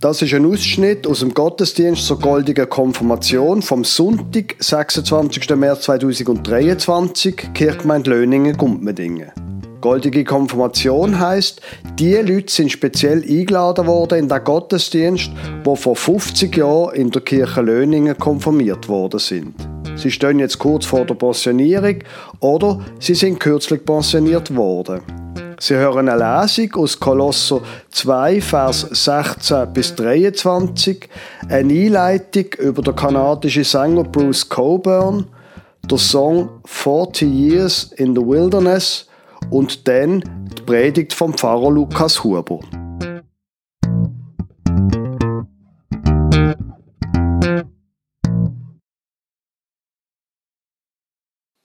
[0.00, 5.50] Das ist ein Ausschnitt aus dem Gottesdienst zur goldigen Konfirmation vom Sonntag, 26.
[5.56, 9.32] März 2023, Kirchgemeinde Löningen, Gumpmedingen.
[9.80, 11.60] Goldige Konfirmation heißt,
[11.98, 15.32] die Leute sind speziell eingeladen worden in den Gottesdienst,
[15.64, 19.54] wo vor 50 Jahren in der Kirche Löningen konfirmiert worden sind.
[19.96, 22.04] Sie stehen jetzt kurz vor der Pensionierung
[22.38, 25.27] oder sie sind kürzlich pensioniert worden.
[25.60, 31.08] Sie hören eine Lesung aus Kolosser 2, Vers 16 bis 23,
[31.48, 35.26] eine Einleitung über den kanadischen Sänger Bruce Coburn,
[35.90, 39.08] der Song 40 Years in the Wilderness
[39.50, 40.22] und dann
[40.56, 42.60] die Predigt vom Pfarrer Lukas Huber.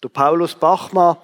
[0.03, 1.17] Der Paulus Bachmann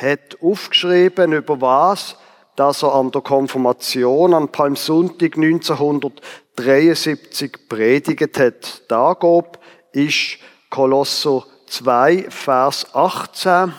[0.00, 2.16] hat aufgeschrieben, über was,
[2.56, 8.82] dass er an der Konfirmation an Palmsonntag 1973 predigt hat.
[8.88, 9.58] Da gab
[9.92, 10.38] ist
[10.70, 13.72] Kolosser 2, Vers 18.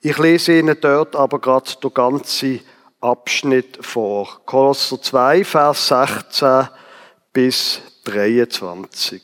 [0.00, 2.60] Ich lese Ihnen dort aber gerade den ganzen
[3.00, 4.28] Abschnitt vor.
[4.46, 6.68] Kolosser 2, Vers 16
[7.32, 9.22] bis 23.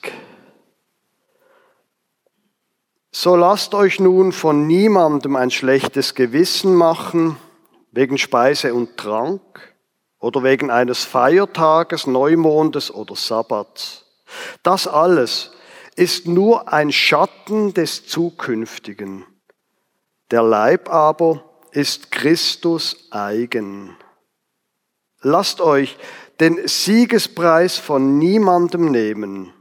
[3.16, 7.36] So lasst euch nun von niemandem ein schlechtes Gewissen machen,
[7.92, 9.40] wegen Speise und Trank
[10.18, 14.04] oder wegen eines Feiertages, Neumondes oder Sabbats.
[14.64, 15.52] Das alles
[15.94, 19.24] ist nur ein Schatten des Zukünftigen.
[20.32, 23.96] Der Leib aber ist Christus eigen.
[25.20, 25.96] Lasst euch
[26.40, 29.52] den Siegespreis von niemandem nehmen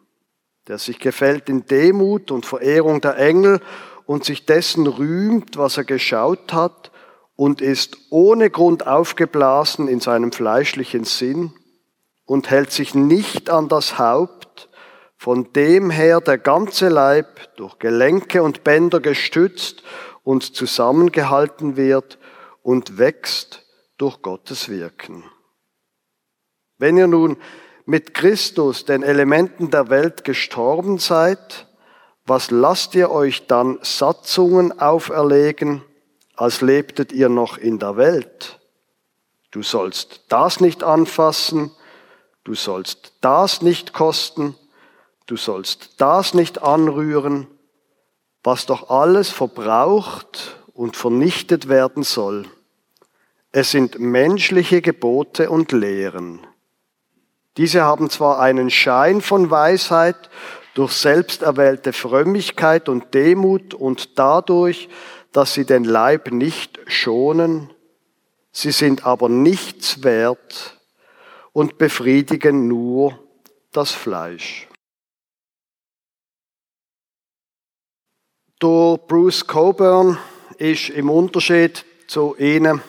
[0.67, 3.59] der sich gefällt in Demut und Verehrung der Engel
[4.05, 6.91] und sich dessen rühmt, was er geschaut hat
[7.35, 11.53] und ist ohne Grund aufgeblasen in seinem fleischlichen Sinn
[12.25, 14.69] und hält sich nicht an das Haupt,
[15.17, 19.83] von dem her der ganze Leib durch Gelenke und Bänder gestützt
[20.23, 22.17] und zusammengehalten wird
[22.61, 23.65] und wächst
[23.97, 25.23] durch Gottes Wirken.
[26.77, 27.37] Wenn ihr nun
[27.85, 31.67] mit Christus, den Elementen der Welt, gestorben seid,
[32.25, 35.83] was lasst ihr euch dann Satzungen auferlegen,
[36.35, 38.59] als lebtet ihr noch in der Welt?
[39.51, 41.71] Du sollst das nicht anfassen,
[42.43, 44.55] du sollst das nicht kosten,
[45.27, 47.47] du sollst das nicht anrühren,
[48.43, 52.45] was doch alles verbraucht und vernichtet werden soll.
[53.51, 56.39] Es sind menschliche Gebote und Lehren.
[57.57, 60.29] Diese haben zwar einen Schein von Weisheit
[60.73, 64.89] durch selbsterwählte Frömmigkeit und Demut und dadurch,
[65.31, 67.71] dass sie den Leib nicht schonen,
[68.51, 70.79] sie sind aber nichts wert
[71.51, 73.19] und befriedigen nur
[73.71, 74.67] das Fleisch.
[78.61, 80.17] Der Bruce Coburn
[80.57, 82.81] ist im Unterschied zu ihnen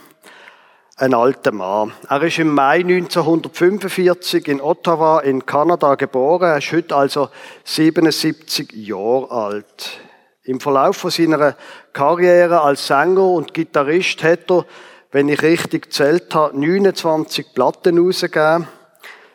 [0.96, 1.92] ein alter Mann.
[2.08, 6.50] Er ist im Mai 1945 in Ottawa in Kanada geboren.
[6.50, 7.30] Er ist heute also
[7.64, 9.98] 77 Jahre alt.
[10.44, 11.56] Im Verlauf von seiner
[11.92, 14.66] Karriere als Sänger und Gitarrist hat er,
[15.10, 18.68] wenn ich richtig zählt habe, 29 Platten rausgegeben.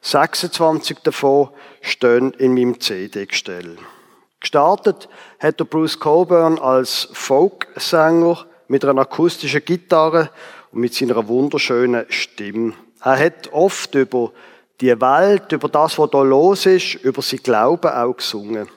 [0.01, 1.49] 26 davon
[1.81, 3.77] stehen in meinem CD-Gestell.
[4.39, 5.09] Gestartet
[5.39, 10.29] hat der Bruce Coburn als Folksänger mit einer akustischen Gitarre
[10.71, 12.73] und mit seiner wunderschönen Stimme.
[13.03, 14.31] Er hat oft über
[14.81, 18.69] die Welt, über das, was da los ist, über sein Glauben auch gesungen.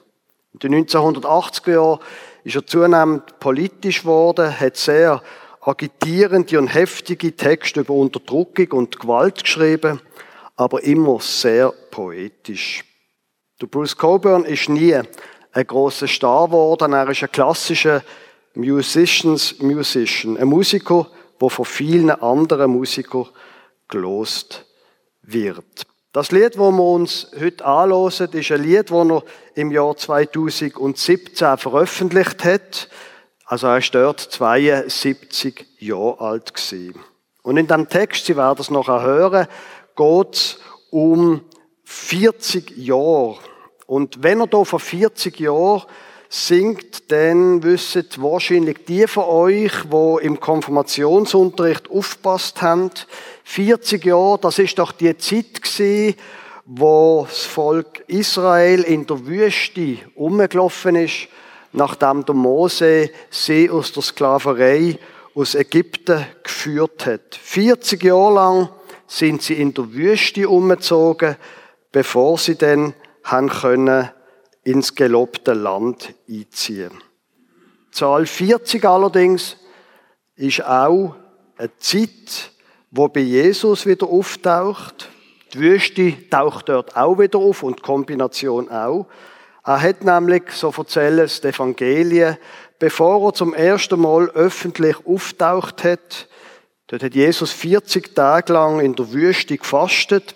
[0.55, 2.01] In den 1980er Jahren
[2.45, 5.23] ist er zunehmend politisch geworden, hat sehr
[5.61, 10.01] agitierende und heftige Texte über Unterdrückung und Gewalt geschrieben,
[10.57, 12.85] aber immer sehr poetisch.
[13.61, 16.93] Der Bruce Coburn ist nie ein großer Star geworden.
[16.93, 18.03] Er ist ein klassischer
[18.55, 21.07] Musicians Musician, ein Musiker,
[21.43, 23.27] wo von vielen anderen Musikern
[23.89, 24.65] gelost
[25.23, 25.87] wird.
[26.13, 29.23] Das Lied, wo wir uns heute anhören, ist ein Lied, das er
[29.57, 32.89] im Jahr 2017 veröffentlicht hat.
[33.45, 36.95] Also er ist dort 72 Jahre alt gewesen.
[37.43, 39.49] Und in dem Text, Sie werden es noch hören,
[39.97, 40.61] geht es
[40.91, 41.41] um
[41.83, 43.39] 40 Jahre.
[43.87, 45.83] Und wenn er da vor 40 Jahren
[46.33, 52.91] singt, dann wissen wahrscheinlich die von euch, wo im Konfirmationsunterricht aufpasst haben,
[53.45, 56.15] 40 Jahre, das ist doch die Zeit gewesen,
[56.65, 61.29] wo das Volk Israel in der Wüste umgelaufen ist,
[61.73, 64.99] nachdem der Mose sie aus der Sklaverei
[65.35, 67.35] aus Ägypten geführt hat.
[67.43, 68.69] 40 Jahre lang
[69.07, 71.37] sind sie in der Wüste umgezogen,
[71.91, 74.09] bevor sie dann haben können
[74.65, 76.93] ins gelobte Land einziehen.
[77.91, 79.57] Zahl 40 allerdings
[80.37, 81.17] ist auch
[81.57, 82.53] eine Zeit,
[82.91, 85.09] wo bei Jesus wieder auftaucht.
[85.53, 89.07] Die Wüste taucht dort auch wieder auf und die Kombination auch.
[89.65, 92.37] Er hat nämlich, so erzählen es die Evangelien,
[92.79, 96.29] bevor er zum ersten Mal öffentlich auftaucht hat,
[96.89, 100.35] dort hat Jesus 40 Tage lang in der Wüste gefastet.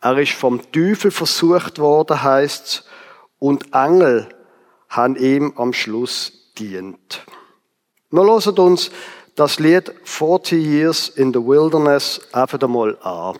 [0.00, 2.84] Er ist vom Teufel versucht worden, heißt's,
[3.42, 4.28] und Engel
[4.88, 7.26] haben ihm am Schluss dient.
[8.12, 8.92] Wir hören uns
[9.34, 13.36] das Lied 40 Years in the Wilderness einfach einmal an.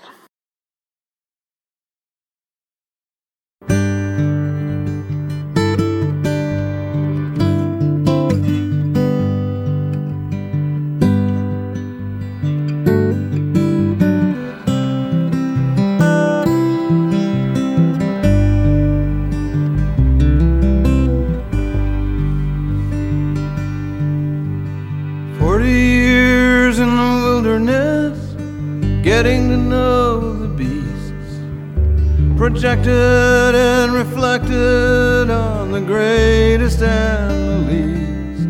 [32.62, 38.49] Projected and reflected on the greatest and the least.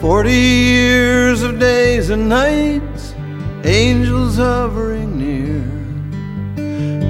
[0.00, 3.14] Forty years of days and nights,
[3.64, 5.62] angels hovering near,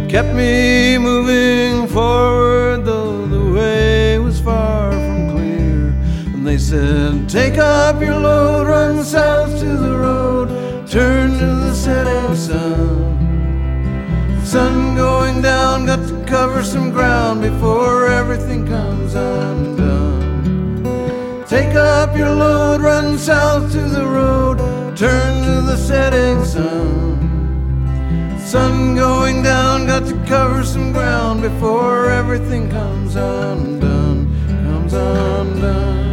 [0.09, 5.95] kept me moving forward though the way was far from clear.
[6.35, 10.50] And they said, Take up your load, run south to the road,
[10.91, 13.21] turn to the setting sun
[14.51, 20.83] sun going down, got to cover some ground before everything comes undone.
[21.47, 24.59] Take up your load, run south to the road,
[24.97, 27.21] turn to the setting sun.
[28.41, 34.27] Sun going down, got to cover some ground before everything comes undone,
[34.67, 36.10] comes undone.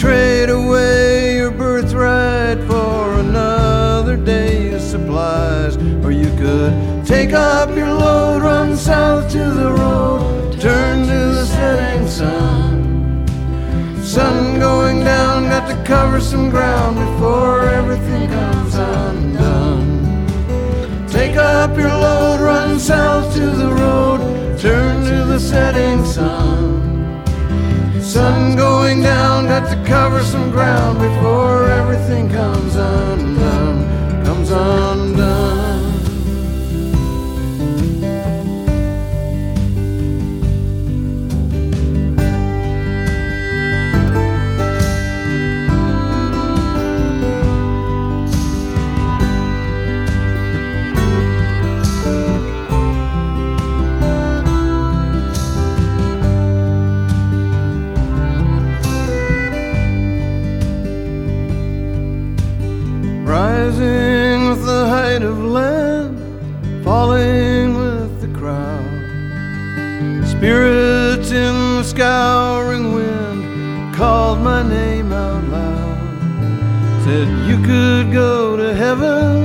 [0.00, 6.72] Trade away your birthright for another day's supplies, or you could
[7.04, 13.26] take up your load, run south to the road, turn to the setting sun.
[14.02, 19.90] Sun going down, got to cover some ground before everything comes undone.
[21.08, 26.80] Take up your load, run south to the road, turn to the setting sun.
[28.00, 29.09] Sun going down,
[29.68, 33.19] to cover some ground before everything comes undone,
[74.50, 75.98] my name out loud.
[77.04, 79.36] Said you could go to heaven,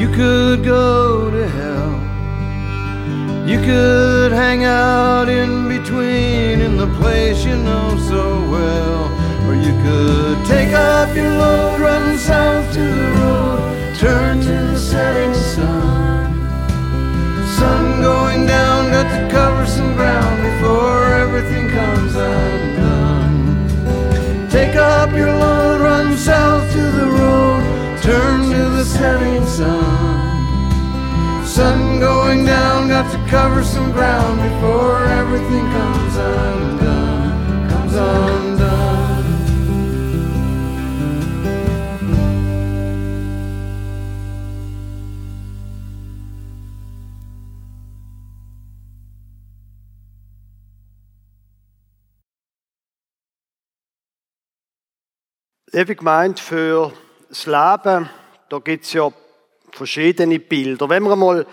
[0.00, 1.94] you could go to hell.
[3.50, 9.02] You could hang out in between in the place you know so well.
[9.46, 13.60] Or you could take up your load, run south to the road,
[14.04, 16.26] turn to the setting sun.
[17.58, 22.71] Sun going down, got to cover some ground before everything comes undone.
[24.52, 30.36] Take up your load, run south to the road, turn to the setting sun.
[31.46, 38.41] Sun going down, got to cover some ground before everything comes undone, comes undone.
[55.74, 56.92] Liebe gemeint für
[57.30, 58.10] das Leben,
[58.50, 59.10] da gibt es ja
[59.70, 60.86] verschiedene Bilder.
[60.90, 61.46] Wenn wir mal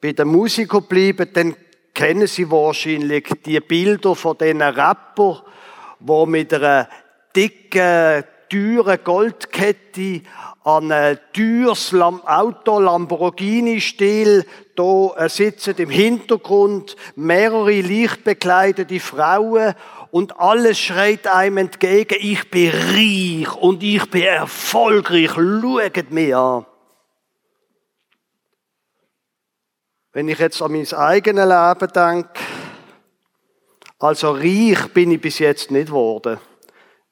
[0.00, 1.54] bei den Musikern bleiben, dann
[1.92, 5.44] kennen Sie wahrscheinlich die Bilder von diesen Rapper,
[5.98, 6.88] wo mit einer
[7.36, 10.22] dicken, teuren Goldkette
[10.64, 19.74] an ein teures Auto Lamborghini-Stil da äh, sitzen im Hintergrund mehrere leicht bekleidete Frauen
[20.10, 26.66] und alles schreit einem entgegen, ich bin reich und ich bin erfolgreich, schaut mir an.
[30.12, 32.40] Wenn ich jetzt an mein eigenes Leben denke,
[34.00, 36.38] also reich bin ich bis jetzt nicht geworden.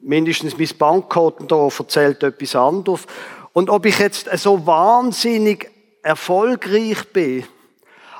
[0.00, 3.06] Mindestens mein Bankkonto erzählt etwas anderes.
[3.52, 5.70] Und ob ich jetzt so wahnsinnig
[6.02, 7.44] erfolgreich bin,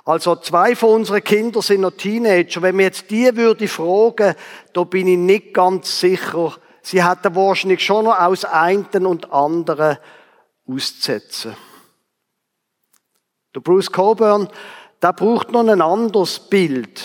[0.09, 2.63] also zwei von unseren Kindern sind noch Teenager.
[2.63, 4.35] Wenn mir jetzt die würde fragen,
[4.73, 6.57] da bin ich nicht ganz sicher.
[6.81, 9.99] Sie hätten wahrscheinlich schon noch aus einen und anderen
[10.67, 11.55] auszusetzen.
[13.55, 14.49] Der Bruce Coburn,
[15.03, 17.05] der braucht noch ein anderes Bild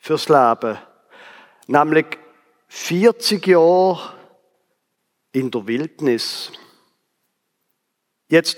[0.00, 0.76] fürs Leben.
[1.68, 2.18] Nämlich
[2.66, 4.12] 40 Jahre
[5.30, 6.50] in der Wildnis.
[8.26, 8.56] Jetzt,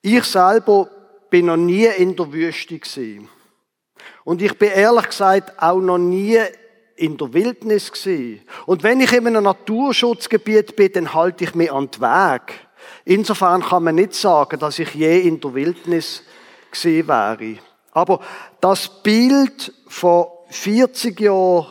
[0.00, 0.88] ich selber
[1.34, 3.28] bin noch nie in der Wüste gewesen.
[4.22, 6.38] Und ich bin ehrlich gesagt auch noch nie
[6.94, 8.42] in der Wildnis gewesen.
[8.66, 12.60] Und wenn ich in einem Naturschutzgebiet bin, dann halte ich mich an den Weg.
[13.04, 16.22] Insofern kann man nicht sagen, dass ich je in der Wildnis
[16.70, 17.58] gewesen wäre.
[17.90, 18.20] Aber
[18.60, 21.66] das Bild von 40 Jahren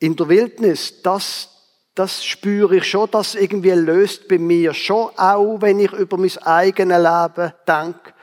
[0.00, 1.50] in der Wildnis, das,
[1.94, 6.36] das spüre ich schon, das irgendwie löst bei mir schon auch, wenn ich über mein
[6.38, 8.15] eigenes Leben denke,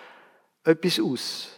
[0.63, 1.49] etwas aus.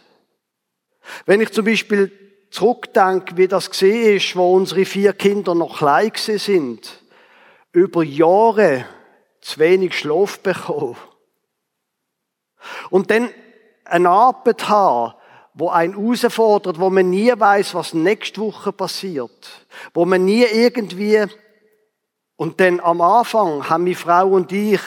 [1.24, 2.10] Wenn ich zum Beispiel
[2.50, 7.02] zurückdenke, wie das gesehen ist, wo unsere vier Kinder noch klein sind,
[7.72, 8.86] über Jahre
[9.40, 10.96] zu wenig Schlaf bekommen.
[12.90, 13.30] Und dann
[13.84, 15.14] eine Arbeit haben,
[15.54, 21.26] wo ein herausfordert, wo man nie weiß, was nächste Woche passiert, wo man nie irgendwie
[22.36, 24.80] und dann am Anfang haben meine Frau und ich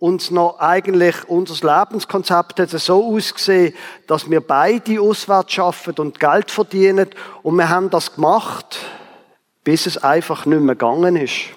[0.00, 3.74] uns noch eigentlich unser Lebenskonzept hat so ausgesehen,
[4.06, 7.10] dass wir beide auswärts schaffen und Geld verdienen
[7.42, 8.78] und wir haben das gemacht,
[9.62, 11.50] bis es einfach nicht mehr gegangen ist.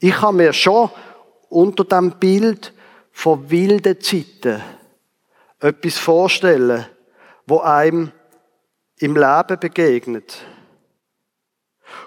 [0.00, 0.90] Ich habe mir schon
[1.48, 2.72] unter dem Bild
[3.12, 4.60] von wilden Zeiten
[5.60, 6.84] etwas vorstellen,
[7.46, 8.10] wo einem
[8.98, 10.44] im Leben begegnet.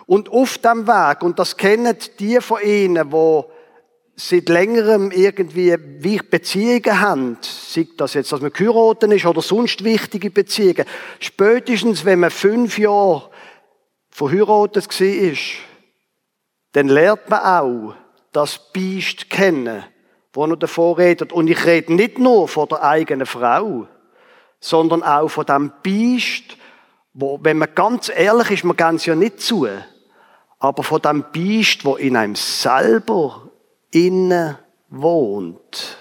[0.05, 3.49] Und auf dem Weg, und das kennen die von Ihnen, wo
[4.15, 9.83] seit längerem irgendwie wie Beziehungen haben, sei das jetzt, dass man geheiratet ist oder sonst
[9.83, 10.85] wichtige Beziehungen,
[11.19, 13.29] spätestens wenn man fünf Jahre
[14.09, 15.37] verheiratet war,
[16.71, 17.95] dann lernt man auch
[18.31, 19.83] das Biest kennen,
[20.33, 21.33] wo er davor redet.
[21.33, 23.87] Und ich rede nicht nur von der eigenen Frau,
[24.59, 26.57] sondern auch von dem Biest,
[27.13, 29.67] wo, wenn man ganz ehrlich ist, man es ja nicht zu,
[30.59, 33.51] aber von dem Biest, wo in einem selber
[33.95, 34.57] innen
[34.89, 35.97] wohnt.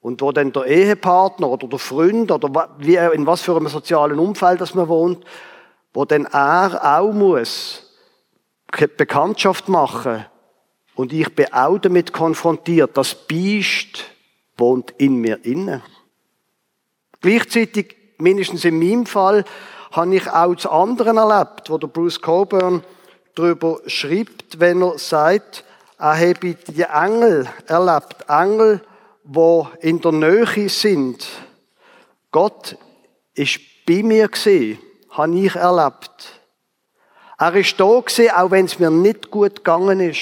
[0.00, 4.18] Und wo dann der Ehepartner oder der Freund oder wie, in was für einem sozialen
[4.18, 5.24] Umfeld das man wohnt,
[5.92, 7.84] wo dann er auch muss
[8.96, 10.26] Bekanntschaft machen
[10.94, 14.04] und ich bin auch damit konfrontiert, das Biest
[14.56, 15.82] wohnt in mir inne.
[17.20, 19.44] Gleichzeitig, mindestens in meinem Fall,
[19.92, 22.82] habe ich auch zu anderen erlebt, wo der Bruce Coburn
[23.34, 25.64] darüber schreibt, wenn er sagt,
[25.98, 28.28] habe die Engel erlebt.
[28.28, 28.80] Engel,
[29.24, 31.26] wo in der Nähe sind.
[32.30, 32.76] Gott
[33.34, 34.78] ist bei mir gesehen,
[35.10, 36.40] habe ich erlebt.
[37.38, 40.20] Er ist da gesehen, auch wenn es mir nicht gut gegangen ist.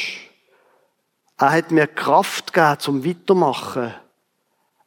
[1.38, 3.94] Er hat mir Kraft gegeben zum Weitermachen.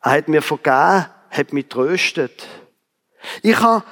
[0.02, 2.48] Er hat mir vergeben, hat mich tröstet.
[3.42, 3.84] Ich habe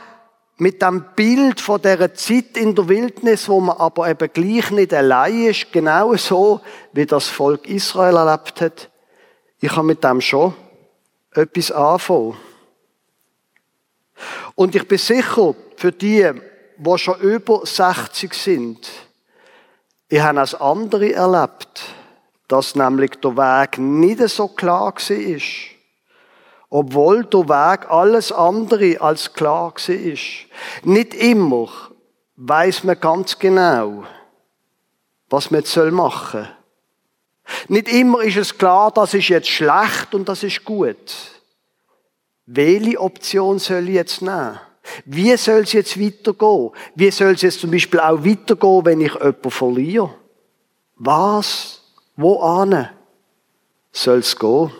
[0.58, 4.94] mit dem Bild von der Zeit in der Wildnis, wo man aber eben gleich nicht
[4.94, 6.62] allein ist, genau so,
[6.94, 8.90] wie das Volk Israel erlebt hat.
[9.60, 10.54] Ich habe mit dem schon
[11.34, 12.38] etwas anfangen.
[14.56, 16.28] Und ich bin sicher, für die,
[16.78, 18.90] die schon über 60 sind,
[20.10, 21.84] ich habe als andere erlebt,
[22.48, 25.77] dass nämlich der Weg nicht so klar war
[26.70, 30.18] obwohl der Weg alles andere als klar war.
[30.84, 31.70] Nicht immer
[32.36, 34.04] weiß man ganz genau,
[35.30, 36.58] was man jetzt machen soll.
[37.70, 40.98] Nicht immer ist es klar, das ist jetzt schlecht und das ist gut.
[42.46, 44.60] Welche Option soll ich jetzt nehmen?
[45.06, 46.72] Wie soll es jetzt weitergehen?
[46.96, 50.14] Wie soll es jetzt zum Beispiel auch weitergehen, wenn ich jemanden verliere?
[50.96, 51.82] Was?
[52.16, 52.92] Wo ane?
[53.92, 54.72] Soll es gehen?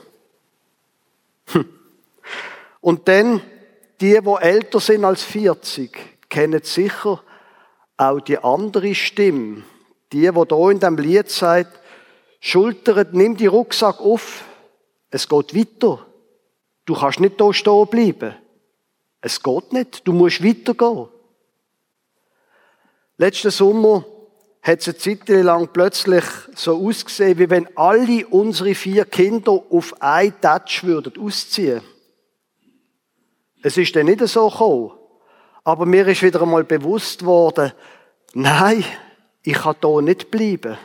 [2.88, 3.42] Und dann
[4.00, 5.92] die, die älter sind als 40,
[6.30, 7.22] kennen sicher
[7.98, 9.64] auch die andere Stimme.
[10.14, 11.82] Die, die hier in dem Lied sagt,
[12.40, 14.46] schultert, nimm die Rucksack auf,
[15.10, 16.06] es geht weiter.
[16.86, 18.36] Du kannst nicht hier stehen bleiben.
[19.20, 21.10] Es geht nicht, du musst weitergehen.
[23.18, 24.06] Letzten Sommer
[24.62, 26.24] hat es eine Zeit lang plötzlich
[26.56, 31.82] so ausgesehen, wie wenn alle unsere vier Kinder auf ein Touch würden ausziehen.
[33.62, 34.92] Es ist dann nicht so gekommen.
[35.64, 37.74] Aber mir ist wieder einmal bewusst worden,
[38.34, 38.86] nein,
[39.44, 40.78] ich kann hier nicht bleiben.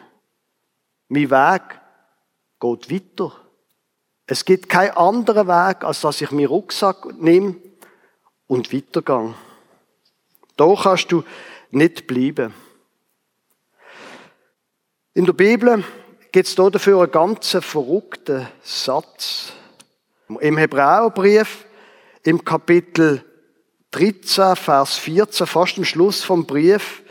[1.09, 1.63] Mein Weg
[2.61, 3.33] geht weiter.
[4.27, 7.57] Es gibt keinen anderen Weg, als dass ich meinen Rucksack nehme
[8.47, 9.35] und weitergehe.
[10.57, 11.25] Da kannst du
[11.71, 12.55] nicht bleiben.
[15.15, 15.85] In der Bibel
[16.31, 19.53] gibt es dafür einen ganz verrückten Satz.
[20.41, 21.67] Im Hebräerbrief,
[22.25, 23.25] im Kapitel
[23.93, 27.03] 13, Vers 14, fast am Schluss vom Brief,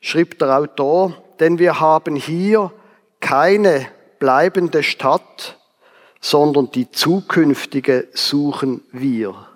[0.00, 2.72] schreibt der Autor, denn wir haben hier
[3.20, 5.58] keine bleibende Stadt,
[6.20, 9.48] sondern die zukünftige suchen wir.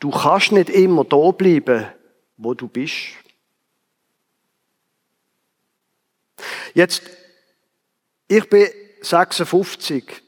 [0.00, 1.86] Du kannst nicht immer da bleiben,
[2.36, 2.94] wo du bist.
[6.74, 7.02] Jetzt,
[8.26, 8.66] ich bin
[9.02, 10.22] 56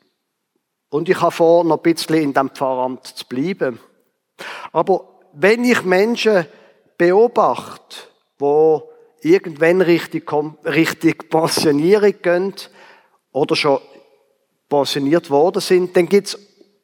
[0.95, 3.81] und ich habe vor, noch ein bisschen in diesem Pfarramt zu bleiben.
[4.71, 6.47] Aber wenn ich Menschen
[6.97, 7.97] beobachte,
[8.39, 10.31] wo irgendwann richtig,
[10.65, 12.55] richtig Pensionierung gehen
[13.33, 13.81] oder schon
[14.69, 16.39] pensioniert worden sind, dann gibt es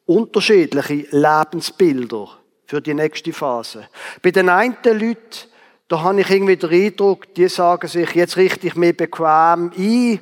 [0.07, 2.31] unterschiedliche Lebensbilder
[2.67, 3.87] für die nächste Phase.
[4.23, 5.47] Bei den einen Leuten,
[5.87, 10.21] da habe ich irgendwie den Eindruck, die sagen sich, jetzt richte ich mich bequem ein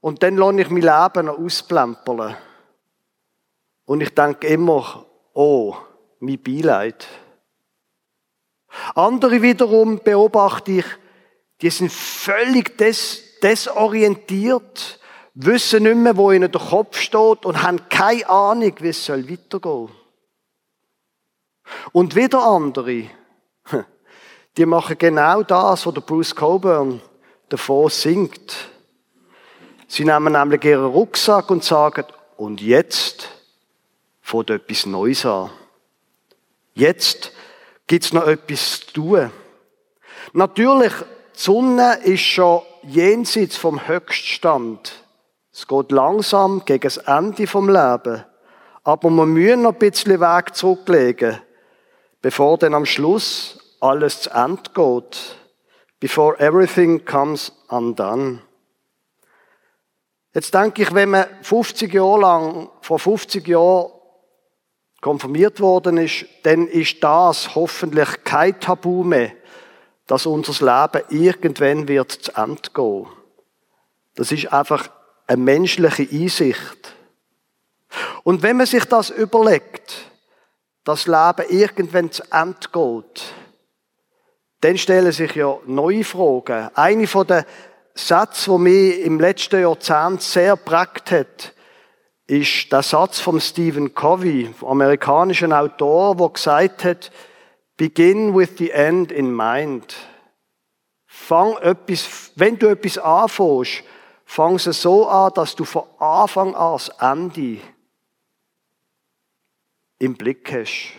[0.00, 2.34] und dann lasse ich mein Leben noch ausplempern.
[3.84, 5.74] Und ich denke immer, oh,
[6.20, 7.06] mein Beileid.
[8.94, 10.86] Andere wiederum beobachte ich,
[11.60, 14.98] die sind völlig des, desorientiert,
[15.34, 19.60] wissen nicht mehr, wo ihnen der Kopf steht und haben keine Ahnung, wie es weitergehen
[19.62, 19.88] soll.
[21.92, 23.04] Und wieder andere,
[24.56, 27.00] die machen genau das, was der Bruce Coburn
[27.48, 28.70] davor singt.
[29.86, 33.28] Sie nehmen nämlich ihren Rucksack und sagen, und jetzt
[34.32, 35.50] fängt etwas Neues an.
[36.72, 37.32] Jetzt
[37.86, 39.30] gibt's noch etwas zu tun.
[40.32, 40.92] Natürlich,
[41.34, 45.04] die Sonne ist schon jenseits vom Höchststand.
[45.52, 48.24] Es geht langsam gegen das Ende vom Leben.
[48.84, 51.38] Aber wir müssen noch ein bisschen Weg zurücklegen,
[52.22, 55.36] bevor dann am Schluss alles zu Ende geht.
[56.00, 58.40] Before everything comes undone.
[60.34, 63.92] Jetzt denke ich, wenn man 50 Jahre lang, vor 50 Jahren
[65.02, 69.32] konfirmiert worden ist, dann ist das hoffentlich kein Tabu mehr,
[70.06, 73.06] dass unser Leben irgendwann wird zu Ende gehen.
[74.14, 74.88] Das ist einfach
[75.26, 76.94] eine menschliche Einsicht.
[78.22, 80.10] Und wenn man sich das überlegt,
[80.84, 83.24] das Leben irgendwann zu Ende geht,
[84.60, 86.70] dann stellen sich ja neue Fragen.
[86.74, 87.44] Eine von den
[87.94, 91.54] Sätzen, die mich im letzten Jahrzehnt sehr prägt hat,
[92.32, 97.12] ist der Satz von Stephen Covey, amerikanischen Autor, der gesagt hat,
[97.76, 99.94] Begin with the end in mind.
[101.04, 103.82] Fang etwas, wenn du etwas anfängst,
[104.24, 107.58] fang es so an, dass du von Anfang an das Ende
[109.98, 110.94] im Blick hast.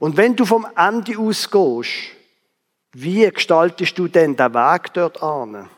[0.00, 2.16] Und wenn du vom Ende ausgehst,
[2.94, 5.70] wie gestaltest du denn den Weg dort an?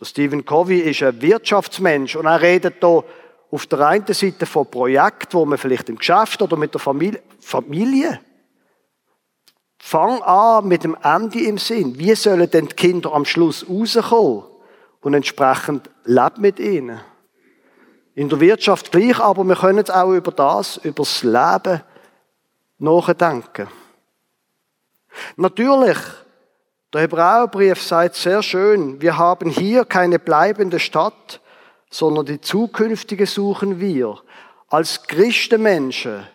[0.00, 3.04] Der Stephen Covey ist ein Wirtschaftsmensch und er redet hier
[3.50, 7.20] auf der einen Seite von Projekten, wo man vielleicht im Geschäft oder mit der Familie,
[7.40, 8.20] Familie
[9.82, 11.98] Fang an mit dem Ende im Sinn.
[11.98, 14.44] Wie sollen denn die Kinder am Schluss rauskommen?
[15.00, 17.00] Und entsprechend lebt mit ihnen.
[18.14, 21.80] In der Wirtschaft gleich, aber wir können auch über das, über das Leben
[22.78, 23.68] nachdenken.
[25.36, 25.96] Natürlich,
[26.92, 31.40] der Hebräerbrief sagt sehr schön, wir haben hier keine bleibende Stadt,
[31.90, 34.18] sondern die zukünftige suchen wir.
[34.68, 36.26] Als Christenmenschen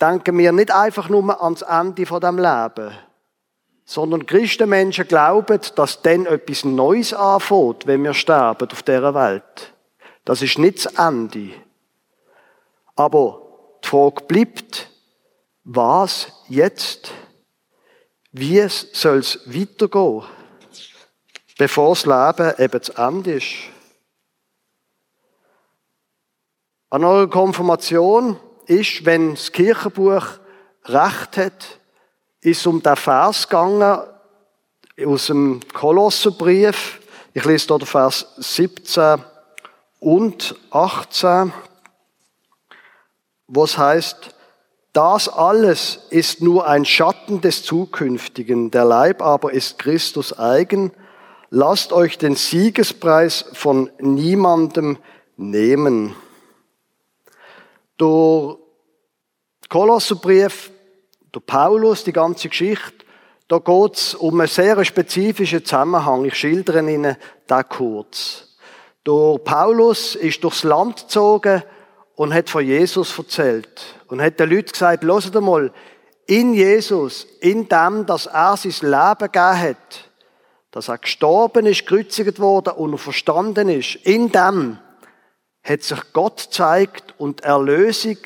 [0.00, 2.92] denken wir nicht einfach nur ans Ende von dem Leben,
[3.84, 9.74] sondern Christenmenschen glauben, dass dann etwas Neues anfängt, wenn wir sterben auf dieser Welt.
[10.24, 11.50] Das ist nicht das Ende.
[12.94, 13.42] Aber
[13.82, 14.90] die Frage bleibt,
[15.64, 17.12] was jetzt?
[18.34, 20.22] Wie soll es weitergehen,
[21.58, 23.54] bevor das Leben eben zu Ende ist?
[26.88, 30.24] An eurer Konfirmation ist, wenn das Kirchenbuch
[30.86, 31.80] recht hat,
[32.40, 34.00] ist um den Vers gegangen
[35.06, 37.00] aus dem Kolosserbrief.
[37.34, 39.22] Ich lese dort Vers 17
[40.00, 41.52] und 18,
[43.46, 44.34] wo es heißt,
[44.92, 50.92] das alles ist nur ein Schatten des Zukünftigen, der Leib aber ist Christus eigen.
[51.48, 54.98] Lasst euch den Siegespreis von niemandem
[55.36, 56.14] nehmen.
[57.96, 58.58] Durch
[59.68, 60.70] Kolosserbrief,
[61.30, 63.06] durch Paulus, die ganze Geschichte,
[63.48, 66.24] da geht es um einen sehr spezifischen Zusammenhang.
[66.26, 68.56] Ich schildere Ihnen da kurz.
[69.06, 71.62] Der Paulus ist durchs Land gezogen
[72.16, 73.96] und hat von Jesus erzählt.
[74.08, 75.72] Und hat den Leuten gesagt, hört mal,
[76.26, 80.10] in Jesus, in dem, dass er sein Leben gegeben hat,
[80.70, 84.78] dass er gestorben ist, gekreuzigt worden und verstanden ist, in dem
[85.62, 88.16] hat sich Gott zeigt und Erlösung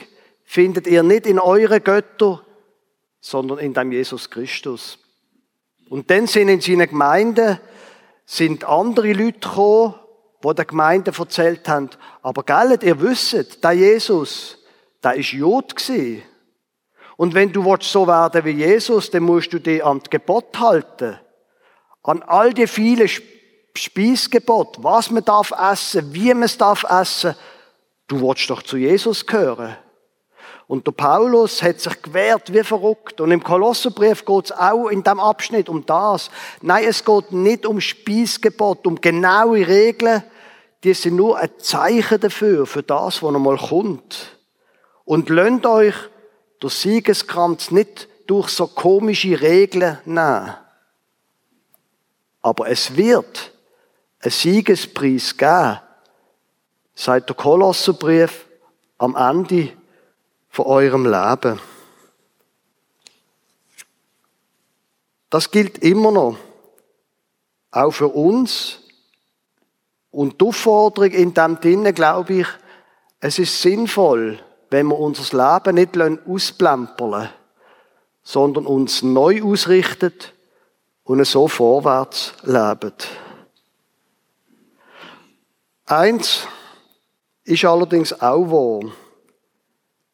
[0.44, 2.40] findet ihr nicht in euren Göttern,
[3.20, 4.98] sondern in dem Jesus Christus.
[5.88, 7.60] Und dann sind in seiner Gemeinde
[8.24, 9.94] sind andere Leute gekommen,
[10.48, 11.90] die der Gemeinde erzählt haben,
[12.22, 14.58] aber gell, ihr wisst, der Jesus,
[15.02, 16.22] der ist Jod gewesen.
[17.16, 21.18] Und wenn du so werden wie Jesus, dann musst du dich an das Gebot halten.
[22.02, 23.08] An all die vielen
[23.74, 27.34] Speisgebot, was man darf essen, wie man es darf essen.
[28.06, 29.76] Du willst doch zu Jesus gehören.
[30.68, 33.20] Und der Paulus hat sich gewehrt wie verrückt.
[33.20, 36.30] Und im Kolosserbrief geht es auch in dem Abschnitt um das.
[36.60, 40.24] Nein, es geht nicht um Speisgebot, um genaue Regeln.
[40.86, 44.38] Die sind nur ein Zeichen dafür, für das, was noch mal kommt.
[45.04, 45.96] Und lönt euch
[46.62, 50.54] der Siegeskranz nicht durch so komische Regeln nehmen.
[52.40, 53.50] Aber es wird
[54.20, 55.80] einen Siegespreis geben,
[56.94, 58.46] sagt der Kolosserbrief
[58.98, 59.72] am Ende
[60.50, 61.58] von eurem Leben.
[65.30, 66.36] Das gilt immer noch,
[67.72, 68.85] auch für uns.
[70.16, 72.46] Und die Aufforderung in dem Sinne, glaube ich,
[73.20, 74.38] es ist sinnvoll,
[74.70, 77.28] wenn wir unser Leben nicht ausplempern
[78.22, 80.32] sondern uns neu ausrichtet
[81.04, 82.94] und so vorwärts leben.
[85.84, 86.48] Eins
[87.44, 88.90] ist allerdings auch wahr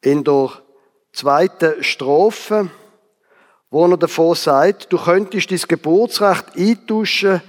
[0.01, 0.51] in der
[1.13, 2.69] zweiten Strophe,
[3.71, 7.41] wo er davor sagt, du könntest dein Geburtsrecht eintauschen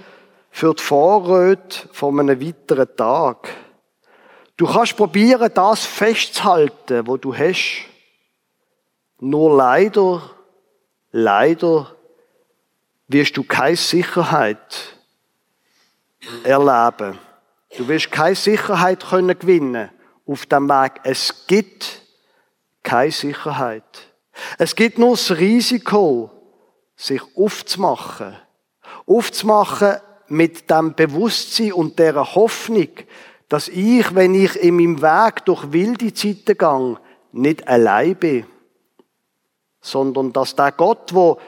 [0.54, 3.48] für die Vorräte von einem weiteren Tag.
[4.56, 7.86] Du kannst probieren, das festzuhalten, wo du hast.
[9.18, 10.22] Nur leider,
[11.10, 11.96] leider
[13.08, 14.96] wirst du keine Sicherheit
[16.44, 17.18] erleben.
[17.76, 19.90] Du wirst keine Sicherheit können gewinnen
[20.24, 21.00] auf dem Weg.
[21.02, 22.00] Es gibt
[22.84, 24.06] keine Sicherheit.
[24.58, 26.30] Es gibt nur das Risiko,
[26.94, 28.36] sich aufzumachen.
[29.04, 29.96] Aufzumachen
[30.28, 32.88] mit dem Bewusstsein und der Hoffnung,
[33.48, 37.00] dass ich, wenn ich in meinem Weg durch wilde Zeiten gehe,
[37.32, 38.46] nicht allein bin,
[39.80, 41.38] sondern dass der Gott, wo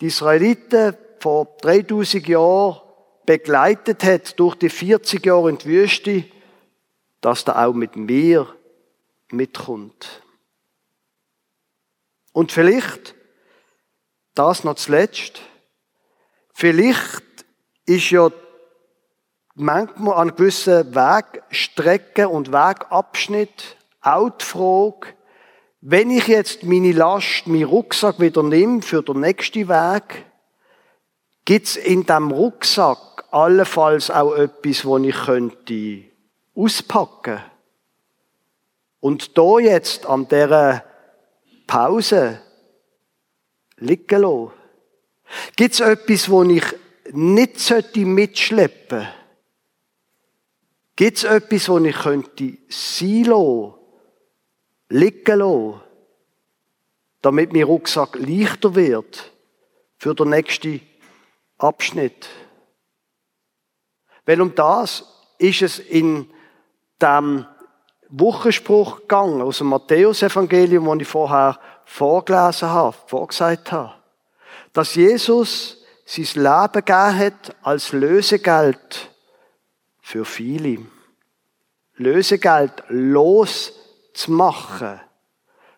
[0.00, 2.80] die Israeliten vor 3000 Jahren
[3.26, 6.24] begleitet hat durch die 40 Jahre in die Wüste,
[7.20, 8.46] dass der auch mit mir
[9.30, 10.22] mitkommt.
[12.32, 13.14] Und vielleicht,
[14.34, 15.40] das noch zuletzt,
[16.52, 17.22] vielleicht
[17.90, 18.30] ist ja
[19.54, 25.14] manchmal an gewissen Wegstrecken und Wegabschnitt auch die Frage,
[25.80, 30.24] wenn ich jetzt meine Last, meinen Rucksack wieder nehme für den nächsten Weg,
[31.44, 36.04] gibt es in dem Rucksack allenfalls auch etwas, wo ich könnte
[36.54, 37.40] auspacken
[39.00, 40.84] und da jetzt an dieser
[41.66, 42.40] Pause
[43.78, 44.52] liegen lassen?
[45.56, 46.64] Gibt es etwas, wo ich
[47.12, 49.14] nicht mitschleppen sollte?
[50.96, 53.74] Gibt es etwas, wo ich könnte sein lassen,
[54.90, 55.80] liegen lassen,
[57.22, 59.32] damit mein Rucksack leichter wird
[59.96, 60.80] für den nächsten
[61.58, 62.28] Abschnitt?
[64.26, 65.04] Weil um das
[65.38, 66.28] ist es in
[67.00, 67.46] dem
[68.10, 73.94] Wochenspruch gegangen aus dem Matthäusevangelium, den ich vorher vorgelesen habe, vorgesagt habe.
[74.72, 75.79] Dass Jesus
[76.10, 79.10] sein Leben gegeben hat als Lösegeld
[80.00, 80.78] für viele.
[81.94, 83.70] Lösegeld loszumachen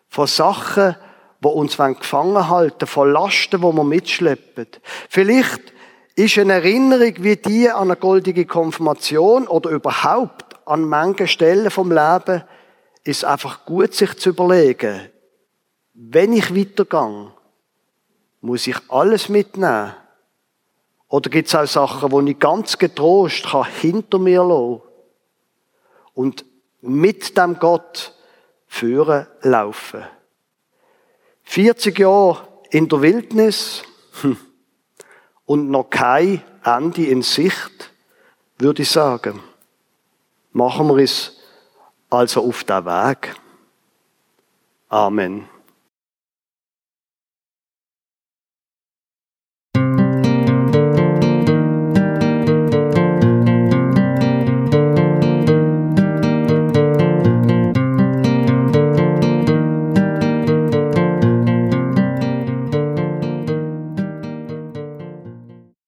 [0.07, 0.95] von Sachen,
[1.39, 4.65] die uns gefangen halten, von Lasten, die wir mitschleppen.
[5.07, 5.71] Vielleicht
[6.15, 11.91] ist eine Erinnerung wie die an eine goldige Konfirmation oder überhaupt an manchen Stellen vom
[11.91, 12.43] Leben
[13.03, 15.09] ist einfach gut, sich zu überlegen,
[15.93, 17.33] wenn ich weitergehe,
[18.41, 19.93] muss ich alles mitnehmen?
[21.13, 24.81] Oder gibt es auch Sachen, wo ich ganz getrost kann hinter mir lassen
[26.15, 26.43] und
[26.81, 28.15] mit dem Gott
[28.65, 30.03] führen laufen?
[31.43, 33.83] 40 Jahre in der Wildnis
[34.21, 34.37] hm,
[35.45, 37.91] und noch kein Ende in Sicht,
[38.57, 39.39] würde ich sagen.
[40.51, 41.37] Machen wir es
[42.09, 43.35] also auf den Weg.
[44.89, 45.47] Amen.